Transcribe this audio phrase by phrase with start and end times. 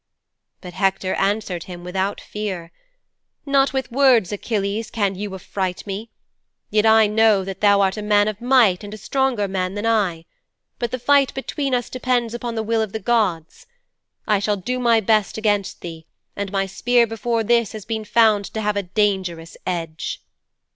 [0.61, 2.71] "''But Hector answered him without fear,
[3.45, 6.09] "Not with words, Achilles, can you affright me.
[6.71, 9.85] Yet I know that thou art a man of might and a stronger man than
[9.85, 10.25] I.
[10.79, 13.67] But the fight between us depends upon the will of the gods.
[14.27, 18.45] I shall do my best against thee, and my spear before this has been found
[18.55, 20.19] to have a dangerous edge."'